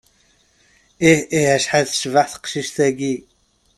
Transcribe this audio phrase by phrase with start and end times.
[1.09, 3.15] Ihih, acḥal tecbeḥ teqcict-agi!